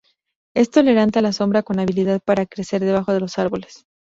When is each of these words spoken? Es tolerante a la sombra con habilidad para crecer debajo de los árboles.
Es 0.55 0.71
tolerante 0.71 1.19
a 1.19 1.21
la 1.21 1.31
sombra 1.31 1.61
con 1.61 1.79
habilidad 1.79 2.21
para 2.25 2.47
crecer 2.47 2.81
debajo 2.83 3.13
de 3.13 3.19
los 3.19 3.37
árboles. 3.37 3.85